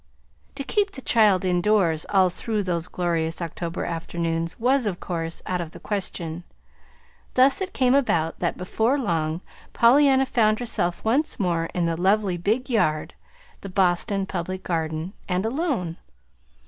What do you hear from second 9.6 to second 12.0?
Pollyanna found herself once more in the